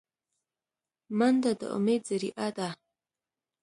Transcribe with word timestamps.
منډه 1.17 1.51
د 1.59 1.61
امید 1.77 2.01
ذریعه 2.09 2.47
ده 2.57 2.69